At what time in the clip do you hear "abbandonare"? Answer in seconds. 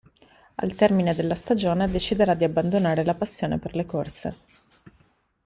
2.43-3.05